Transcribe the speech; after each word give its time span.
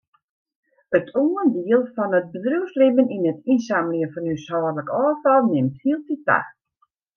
It 0.99 1.11
oandiel 1.23 1.83
fan 1.97 2.15
it 2.21 2.31
bedriuwslibben 2.31 3.13
yn 3.17 3.29
it 3.33 3.53
ynsammeljen 3.57 4.11
fan 4.17 4.33
húshâldlik 4.33 4.93
ôffal 5.03 5.41
nimt 5.53 5.81
hieltyd 5.87 6.27
ta. 6.31 6.43